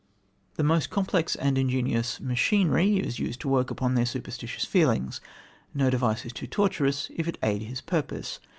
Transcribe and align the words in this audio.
The 0.55 0.63
most 0.63 0.89
complex 0.89 1.35
and 1.35 1.59
ingenious 1.59 2.19
"machinery" 2.19 2.97
is 2.97 3.19
used 3.19 3.39
to 3.41 3.47
work 3.47 3.69
upon 3.69 3.93
their 3.93 4.07
superstitious 4.07 4.65
feelings. 4.65 5.21
No 5.75 5.91
device 5.91 6.25
is 6.25 6.33
too 6.33 6.47
tortuous 6.47 7.11
if 7.15 7.27
it 7.27 7.37
aid 7.43 7.61
his 7.61 7.81
purpose. 7.81 8.39